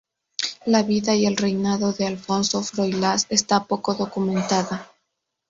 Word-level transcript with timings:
La 0.65 0.81
vida 0.81 1.13
y 1.13 1.27
el 1.27 1.37
reinado 1.37 1.93
de 1.93 2.07
Alfonso 2.07 2.63
Froilaz 2.63 3.27
está 3.29 3.65
poco 3.65 3.93
documentada. 3.93 4.89